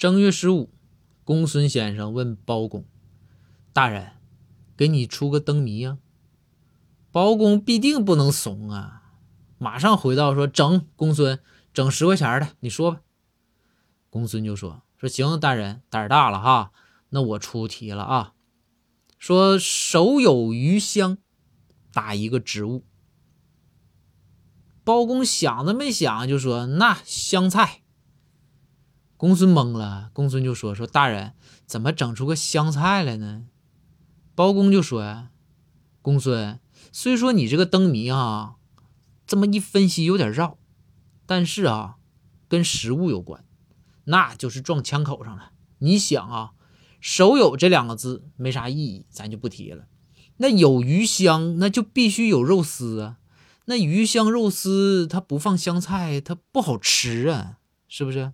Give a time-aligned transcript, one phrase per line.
[0.00, 0.70] 正月十五，
[1.24, 2.86] 公孙先生问包公
[3.74, 4.12] ：“大人，
[4.74, 5.98] 给你出个灯谜呀？”
[7.12, 9.02] 包公必定不能怂啊，
[9.58, 11.38] 马上回到说：“整，公孙，
[11.74, 13.02] 整十块钱的，你说吧。”
[14.08, 16.72] 公孙就说：“说行，大人胆儿大了哈，
[17.10, 18.32] 那我出题了啊。
[19.18, 21.18] 说手有余香，
[21.92, 22.86] 打一个植物。”
[24.82, 27.82] 包公想都没想就说：“那香菜。”
[29.20, 31.34] 公孙懵了，公孙就说：“说大人
[31.66, 33.44] 怎么整出个香菜来呢？”
[34.34, 35.28] 包公就说：“，
[36.00, 36.58] 公孙，
[36.90, 38.54] 虽说你这个灯谜啊，
[39.26, 40.56] 这么一分析有点绕，
[41.26, 41.96] 但是啊，
[42.48, 43.44] 跟食物有关，
[44.04, 45.50] 那就是撞枪口上了。
[45.80, 46.52] 你想啊，
[46.98, 49.84] 手有这两个字没啥意义，咱就不提了。
[50.38, 53.18] 那有鱼香，那就必须有肉丝啊。
[53.66, 58.32] 那鱼香肉丝，它不放香菜，它不好吃啊，是不是？”